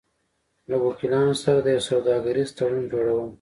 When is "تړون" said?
2.57-2.83